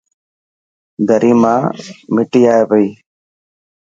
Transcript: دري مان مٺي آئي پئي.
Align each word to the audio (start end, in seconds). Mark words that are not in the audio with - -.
دري 1.07 1.33
مان 1.41 1.59
مٺي 2.13 2.41
آئي 2.53 2.63
پئي. 2.69 2.87